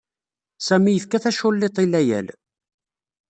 Sami 0.67 0.91
yefka 0.93 1.17
taculliḍt 1.23 1.77
i 1.83 1.85
Layal. 1.91 2.27